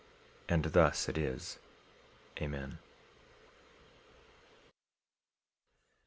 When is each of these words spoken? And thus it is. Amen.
And 0.49 0.63
thus 0.65 1.07
it 1.07 1.15
is. 1.15 1.59
Amen. 2.41 2.79